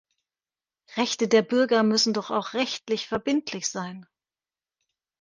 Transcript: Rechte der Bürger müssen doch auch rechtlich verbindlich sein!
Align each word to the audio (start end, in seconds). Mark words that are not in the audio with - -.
Rechte 0.97 1.27
der 1.27 1.43
Bürger 1.43 1.83
müssen 1.83 2.11
doch 2.15 2.31
auch 2.31 2.53
rechtlich 2.55 3.07
verbindlich 3.07 3.69
sein! 3.69 4.07